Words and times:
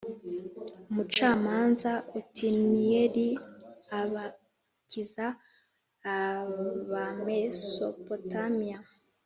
Umucamanza 0.89 1.91
Otiniyeli 2.17 3.27
abakiza 3.99 5.27
Abamesopotamiya 6.19 8.77